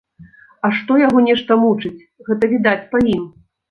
[0.67, 1.95] А што яго нешта мучыць,
[2.33, 3.35] гэта відаць па ім.